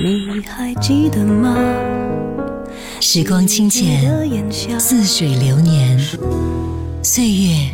[0.00, 1.54] 你还记得吗？
[3.00, 4.10] 时光清浅，
[4.78, 5.98] 似水流年，
[7.02, 7.68] 岁月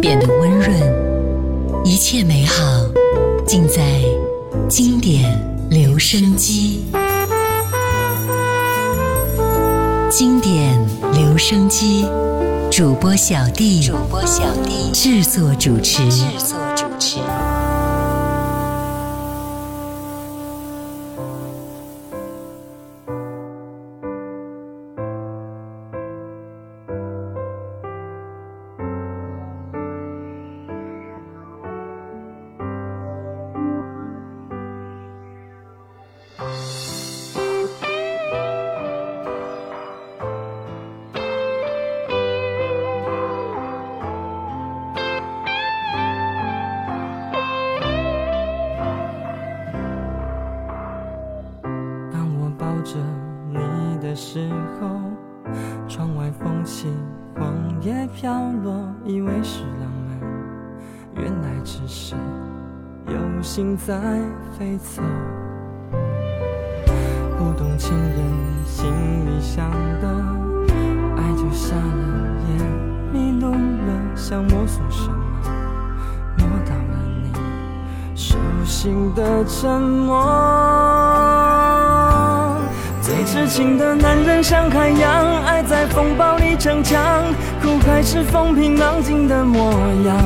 [0.00, 2.62] 变得温润，一切美好
[3.46, 3.82] 尽在
[4.68, 6.84] 经典留声机。
[10.08, 10.78] 经典
[11.12, 12.06] 留声机
[12.70, 17.18] 主播小弟，主播小弟制作主持，制作主持。
[54.00, 54.48] 的时
[54.80, 54.88] 候，
[55.86, 56.88] 窗外风起，
[57.38, 57.46] 黄
[57.82, 58.32] 叶飘
[58.64, 58.72] 落，
[59.04, 60.30] 以为是浪漫，
[61.16, 62.14] 原来只是
[63.06, 63.98] 有心在
[64.58, 65.02] 飞走。
[67.36, 68.16] 不懂情人
[68.64, 68.90] 心
[69.26, 70.08] 里想的，
[71.16, 72.66] 爱就瞎了眼，
[73.12, 75.52] 迷路了，想摸索什么，
[76.38, 81.39] 摸到了你手心的沉默。
[83.32, 87.00] 痴情的男人像海洋，爱在风暴里逞强，
[87.62, 89.70] 苦还是风平浪静的模
[90.04, 90.16] 样。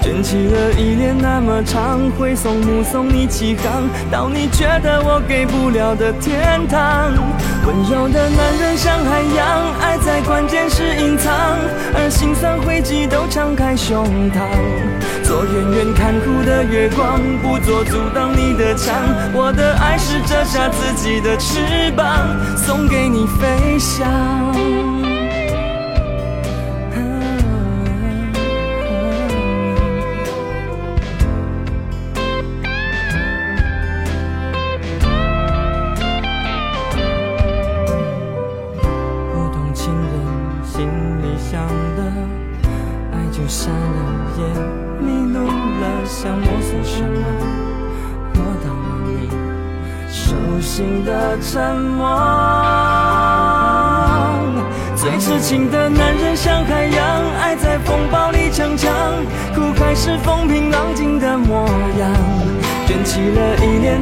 [0.00, 7.12] 卷起了依恋那么长，挥送目送你起航，到你觉得我给不了的天堂。
[7.66, 11.30] 温柔的男人像海洋，爱在关键时刻隐藏，
[11.94, 15.09] 而心酸灰忆都敞开胸膛。
[15.32, 18.92] 做远远看哭的月光，不做阻挡你的墙。
[19.32, 24.79] 我的爱是折下自己的翅膀，送给你飞翔。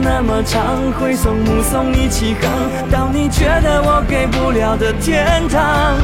[0.02, 5.94] 那么长，挥手目送你启航，到你觉得我给不了的天堂。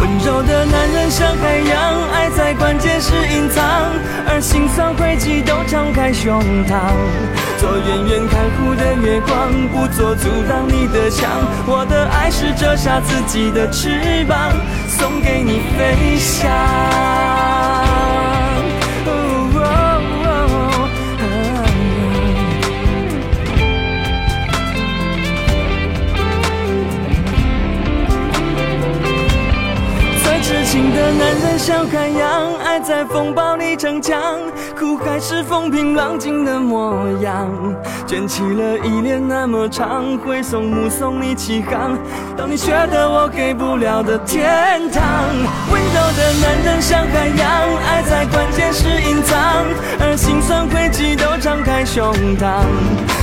[0.00, 3.62] 温柔的男人像海洋，爱在关键时隐藏，
[4.28, 6.78] 而心酸委屈都敞开胸膛。
[7.58, 9.36] 做远远看湖的月光，
[9.68, 11.28] 不做阻挡你的墙。
[11.66, 14.52] 我的爱是折下自己的翅膀，
[14.88, 17.09] 送给你飞翔。
[32.82, 34.38] 在风暴里逞强，
[34.78, 37.46] 苦还是风平浪静的模样？
[38.06, 41.96] 卷起了依恋那么长，挥手目送你起航，
[42.36, 45.02] 到你觉得我给不了的天堂。
[45.70, 49.62] 温柔的男人像海洋，爱在关键时隐藏，
[50.00, 52.62] 而心酸委屈都张开胸膛。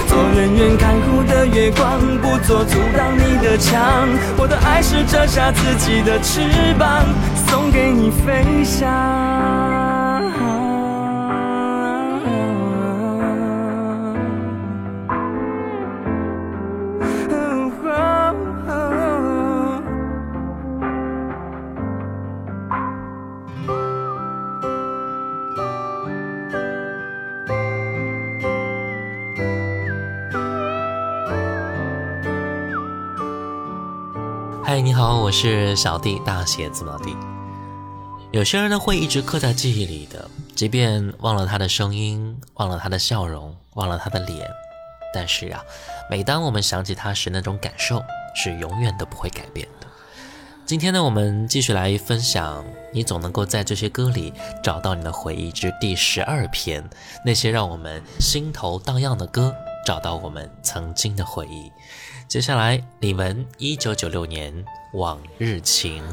[0.08, 4.08] 做远远看湖的月光，不做阻挡你的墙。
[4.38, 6.42] 我的爱是折下自己的翅
[6.78, 7.06] 膀。
[7.48, 7.68] 送
[34.64, 37.37] 嗨，你好，我是小弟，大写字母弟。
[38.38, 44.48] 有些人呢会一直刻在记忆里的，即便忘了他的声音，忘了他的笑容，忘了他的脸，
[45.12, 45.60] 但是啊，
[46.08, 48.00] 每当我们想起他时，那种感受
[48.36, 49.88] 是永远都不会改变的。
[50.68, 52.64] 今天呢，我们继续来分享，
[52.94, 54.32] 你总能够在这些歌里
[54.62, 56.88] 找到你的回忆之第十二篇，
[57.26, 59.52] 那些让我们心头荡漾的歌，
[59.84, 61.72] 找到我们曾经的回忆。
[62.28, 64.64] 接下来，李玟，一九九六年，
[64.94, 66.04] 往日情。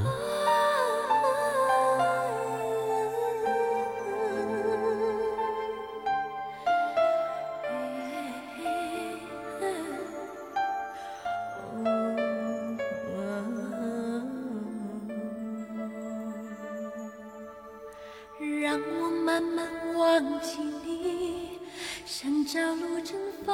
[23.02, 23.52] 蒸发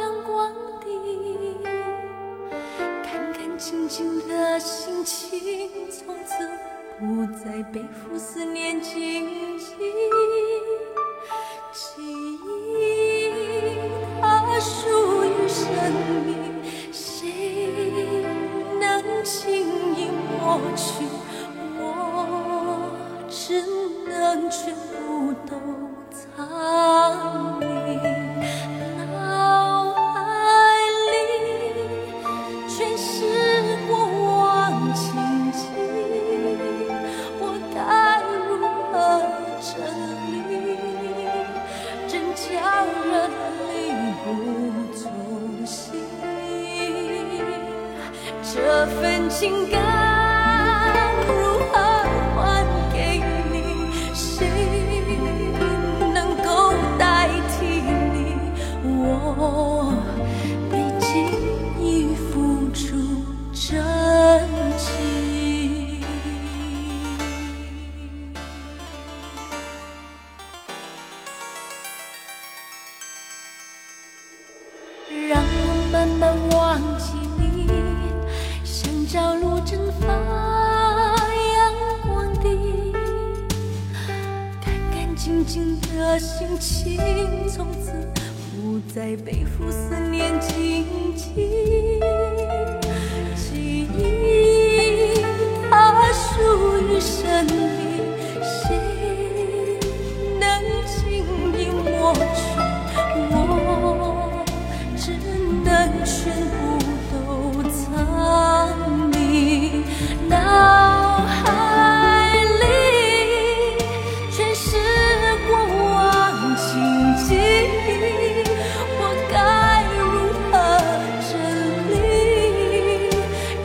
[0.00, 1.70] 阳光的
[3.02, 5.30] 干干净净的心情，
[5.90, 6.34] 从此
[6.98, 8.92] 不再背负思念荆
[9.58, 10.61] 棘。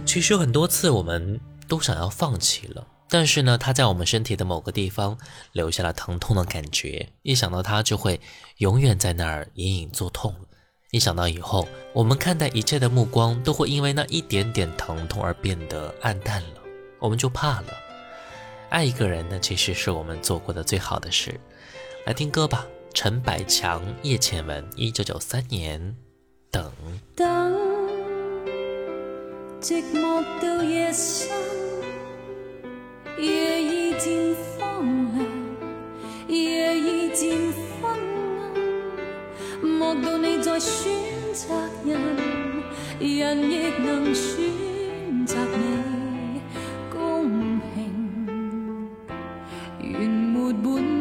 [0.09, 5.15] 其实很多次，我们都想要放弃了，但是呢，它在我们身体的某个地方
[5.51, 7.09] 留下了疼痛的感觉。
[7.21, 8.19] 一想到它，就会
[8.57, 10.33] 永远在那儿隐隐作痛。
[10.89, 16.61] 一想到以后，我们看待一切的目光都会因为那一点点疼痛而变得暗淡了，
[16.99, 17.67] 我们就怕了。
[18.71, 21.39] 爱一个人呢，其实是我们做过的最好的事。
[22.07, 25.95] 来听歌吧，陈百强、叶倩文，一九九三年，
[26.51, 26.73] 等
[27.15, 27.68] 等。
[29.61, 31.27] 寂寞到夜深，
[33.19, 34.15] 夜已渐
[34.57, 35.27] 荒凉，
[36.29, 37.29] 夜已渐
[37.81, 37.91] 昏
[38.39, 40.89] 暗，莫道你在选
[41.33, 41.45] 择
[41.85, 41.99] 人，
[43.01, 44.45] 人亦能选
[45.25, 46.39] 择你，
[46.89, 48.87] 公平，
[49.81, 50.98] 缘没本。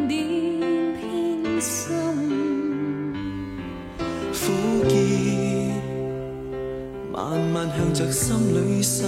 [7.59, 9.05] 盼向着心里渗，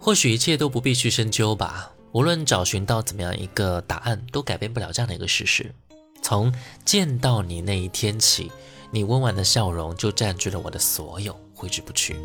[0.09, 1.93] 或许一切都不必去深究吧。
[2.13, 5.71] 无论找寻到怎么样一个答案，都改变不了这样的一个事实。
[6.23, 6.51] 从
[6.87, 8.51] 见到你那一天起，
[8.91, 12.17] 你温婉的笑容就占据了我的所有，挥之不去。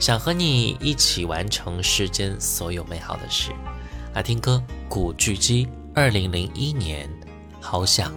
[0.00, 3.52] 想和你一起完成世间所有美好的事。
[4.14, 7.08] 来听歌，古巨基，二零零一年。
[7.60, 8.12] 好想，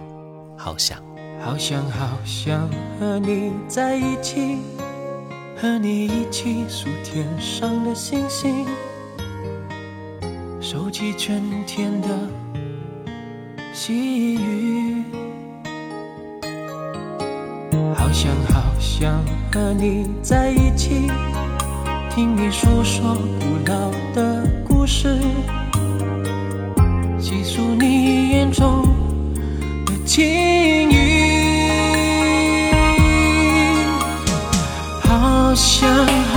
[0.57, 0.99] 好想，
[1.39, 2.67] 好想，好想
[2.99, 4.57] 和你在一起，
[5.61, 8.65] 和你一起数天上的星星。
[10.67, 12.07] 收集春天的
[13.71, 15.03] 细雨，
[17.95, 21.05] 好想好想和你在一起，
[22.09, 25.15] 听你诉说古老的故事，
[27.19, 28.87] 细数你眼中
[29.85, 30.95] 的情意，
[35.03, 35.87] 好想。
[36.33, 36.34] 好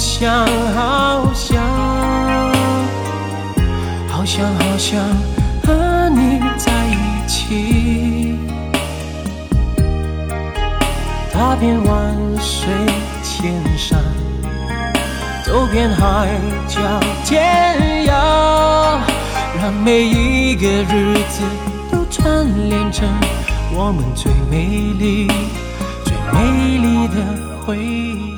[0.00, 0.34] 想，
[0.74, 1.58] 好想，
[4.08, 4.98] 好想，好想
[5.62, 8.34] 和你在一起。
[11.30, 12.66] 踏遍万水
[13.22, 13.98] 千山，
[15.44, 16.30] 走遍海
[16.66, 16.80] 角
[17.22, 18.96] 天涯，
[19.60, 21.42] 让每一个日子
[21.92, 23.06] 都串联成
[23.74, 24.64] 我们最美
[24.98, 25.26] 丽、
[26.06, 28.29] 最美丽的回忆。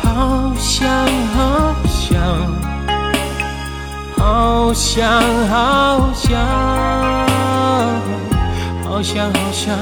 [0.01, 0.89] 好想
[1.35, 2.17] 好想，
[4.17, 6.39] 好想好想，
[8.85, 9.77] 好想好想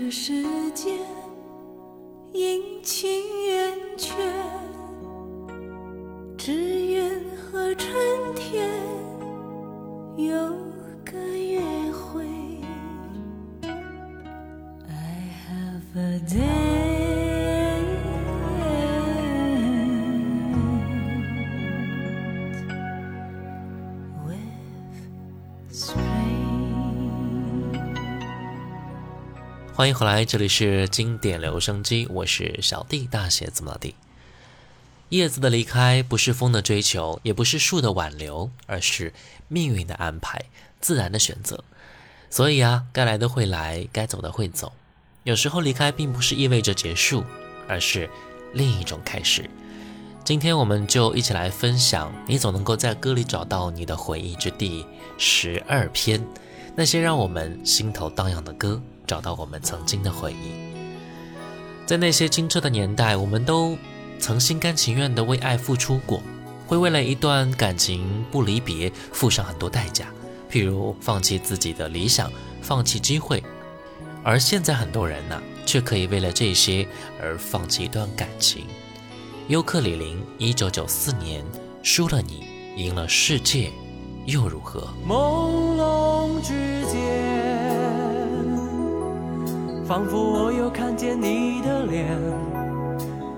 [0.00, 0.32] 这世
[0.74, 0.98] 界。
[29.92, 33.96] 回来，这里是经典留声机，我是小弟，大写字母 D。
[35.08, 39.12] 叶子的离开，不是风的追求，也不是树的挽留，而是
[39.48, 40.44] 命运的安排，
[40.80, 41.64] 自然的选择。
[42.30, 44.72] 所以啊，该来的会来，该走的会走。
[45.24, 47.24] 有时候离开，并不是意味着结束，
[47.66, 48.08] 而是
[48.54, 49.50] 另一种开始。
[50.24, 54.86] 今天，我们就一起来分享，你总能够在歌里找到你的回忆之地。
[55.18, 56.24] 十二篇，
[56.76, 58.80] 那些让我们心头荡漾的歌。
[59.10, 60.54] 找到我们曾经的回忆，
[61.84, 63.76] 在那些清澈的年代，我们都
[64.20, 66.22] 曾心甘情愿地为爱付出过，
[66.64, 70.04] 会为了一段感情不离别付上很多代价，
[70.48, 72.30] 譬如放弃自己的理想，
[72.62, 73.42] 放弃机会。
[74.22, 76.86] 而现在很多人呢，却可以为了这些
[77.20, 78.64] 而放弃一段感情。
[79.48, 81.44] 尤克里林，一九九四年
[81.82, 82.44] 输了你，
[82.76, 83.72] 赢了世界，
[84.26, 84.86] 又如何？
[85.04, 86.52] 朦胧之
[86.86, 87.09] 间。
[89.90, 92.16] 仿佛我又看见你的脸，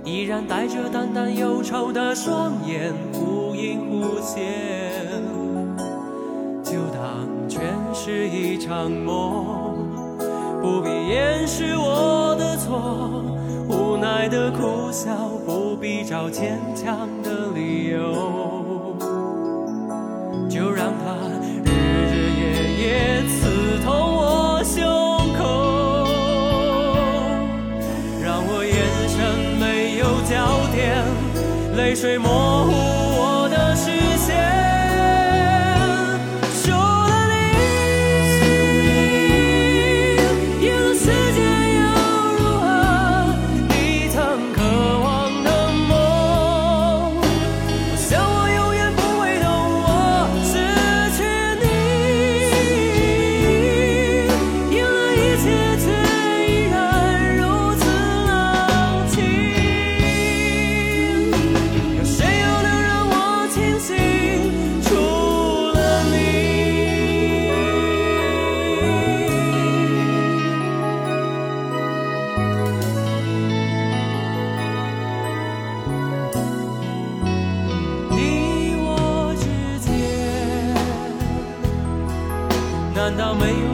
[0.04, 4.42] 依然带着淡淡忧愁的双眼，忽隐忽现。
[6.62, 9.88] 就当全是一场梦，
[10.60, 13.24] 不必掩饰我的错，
[13.70, 15.10] 无奈的苦笑，
[15.46, 18.12] 不必找牵强的理由。
[20.50, 21.16] 就让它
[21.64, 21.72] 日
[22.12, 22.30] 日
[22.78, 23.11] 夜夜。
[31.92, 33.11] 泪水模糊。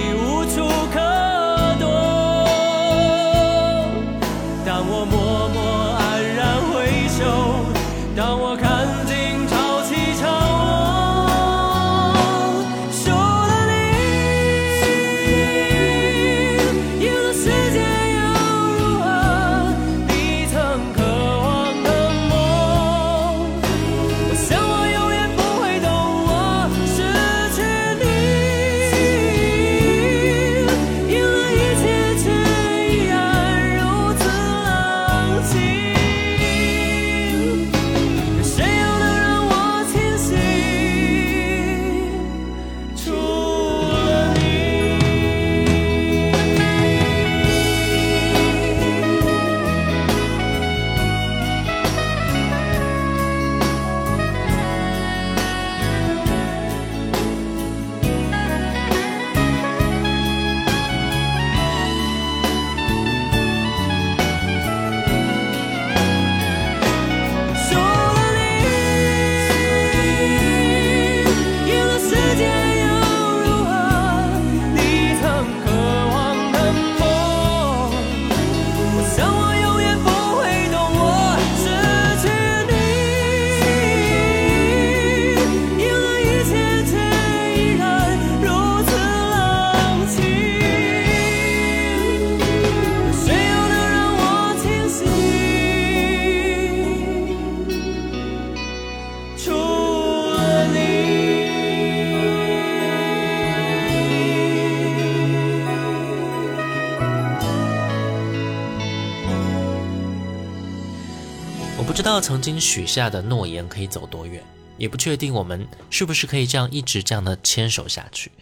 [112.00, 114.42] 不知道曾经许下的诺言可以走多远，
[114.78, 118.32] 也不确定我们是不是可以这样一直这样的牵手下去。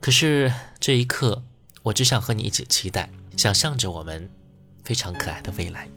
[0.00, 1.42] 可是这一刻，
[1.82, 4.30] 我只想和你一起期待，想象着我们
[4.84, 5.88] 非常可爱的未来。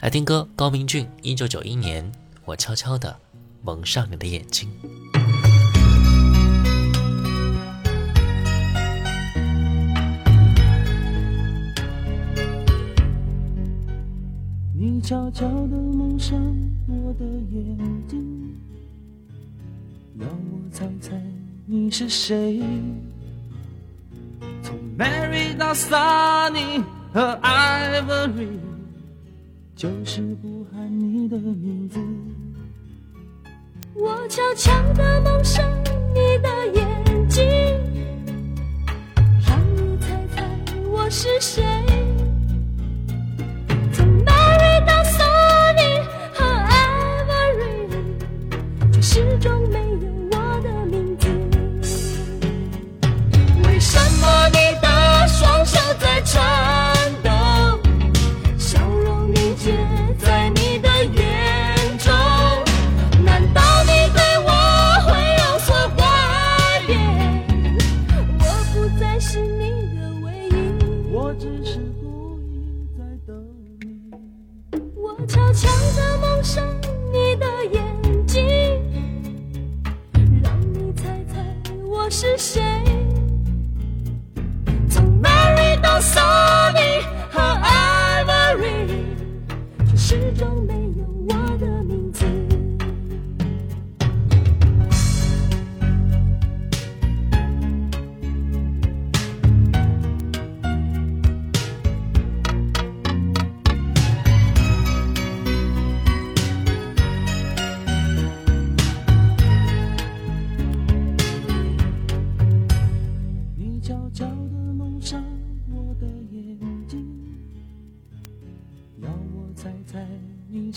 [0.00, 2.10] 来听歌，高明俊，一九九一年，
[2.46, 3.14] 我悄悄地
[3.62, 4.70] 蒙上你的眼睛。
[15.00, 16.36] 你悄悄地蒙上
[16.88, 18.56] 我的眼睛，
[20.18, 21.12] 让我猜猜
[21.66, 22.60] 你是谁。
[24.60, 26.82] 从 Mary 到 Sunny
[27.14, 28.58] 和 Ivory，
[29.76, 32.00] 就是不喊你的名字。
[33.94, 35.64] 我悄悄地蒙上
[36.12, 37.46] 你的眼睛，
[39.46, 40.44] 让你猜猜
[40.92, 41.67] 我是谁。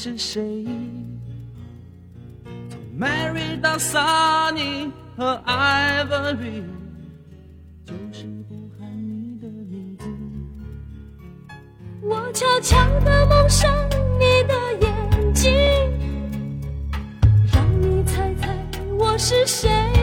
[0.03, 0.65] 是谁？
[2.71, 6.63] 从 Mary 到 Sunny 和 Ivory，
[7.85, 10.05] 就是不喊你的名字。
[12.01, 13.71] 我悄悄地蒙上
[14.17, 15.51] 你的眼睛，
[17.53, 18.49] 让你猜猜
[18.97, 20.00] 我是谁。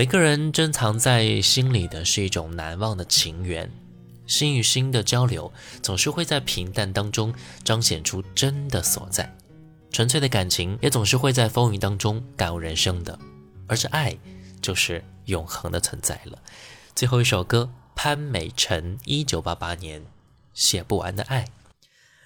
[0.00, 3.70] 每个人珍藏在心里的是一种难忘的情缘，
[4.26, 7.34] 心与心的交流总是会在平淡当中
[7.64, 9.30] 彰显出真的所在，
[9.92, 13.18] 纯粹的感情也总是会在风雨当中感悟人生的，
[13.66, 14.16] 而这爱
[14.62, 16.38] 就是永恒的存在了。
[16.96, 20.02] 最后一首歌，潘美辰，一九八八年，
[20.54, 21.44] 写不完的爱。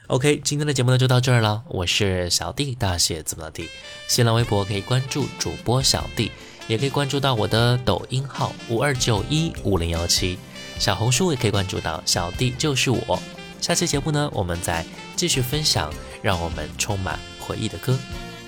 [0.06, 3.68] OK，今天的节目呢就到这儿了，我是小弟，大写字母的弟，
[4.06, 6.30] 新浪微博可以关注主播小弟。
[6.66, 10.38] 也可以关注到我的抖音号五二九一五零幺七，
[10.78, 13.18] 小红书也可以关注到小弟就是我。
[13.60, 17.96] 下期节目呢，我们再继续分享让我们充满回忆的歌，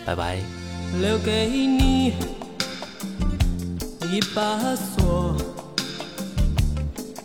[0.05, 0.39] 拜拜。
[0.99, 2.13] 留留给给你
[4.07, 5.37] 一一把锁，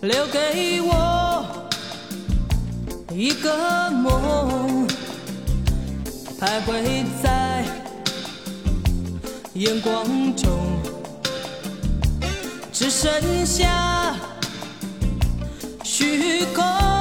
[0.01, 1.67] 我
[3.41, 4.85] 个梦，
[6.39, 7.90] 徘徊在。
[9.55, 10.01] 眼光
[10.37, 10.49] 中
[12.71, 14.15] 只剩下
[15.83, 17.00] 虚空。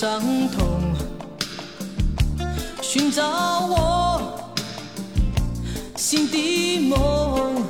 [0.00, 0.18] 伤
[0.52, 0.80] 痛，
[2.80, 3.22] 寻找
[3.66, 4.32] 我
[5.94, 7.62] 新的梦，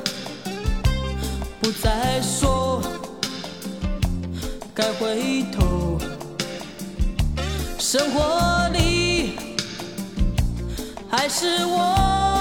[1.60, 2.80] 不再说
[4.72, 5.98] 该回头，
[7.80, 9.32] 生活里
[11.10, 12.39] 还是我。